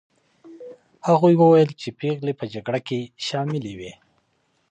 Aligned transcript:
هغوی 1.07 1.33
وویل 1.37 1.71
چې 1.81 1.89
پېغلې 1.99 2.33
په 2.39 2.45
جګړه 2.53 2.79
کې 2.87 2.99
شاملي 3.27 3.73
وې. 3.79 3.93